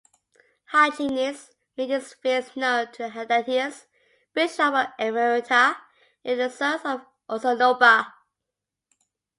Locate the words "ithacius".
6.39-6.83